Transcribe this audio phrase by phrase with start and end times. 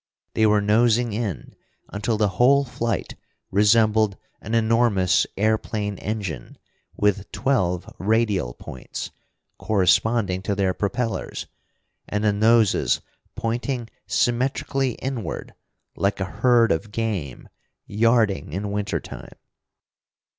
[0.33, 1.55] They were nosing in,
[1.89, 3.13] until the whole flight
[3.51, 6.57] resembled an enormous airplane engine,
[6.97, 9.11] with twelve radial points,
[9.59, 11.45] corresponding to their propellers,
[12.09, 13.01] and the noses
[13.35, 15.53] pointing symmetrically inward,
[15.95, 17.47] like a herd of game,
[17.85, 19.35] yarding in winter time.